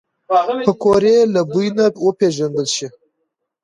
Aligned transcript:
پکورې 0.65 1.17
له 1.33 1.41
بوی 1.51 1.69
نه 1.77 1.85
وپیژندل 2.07 2.67
شي 2.75 2.87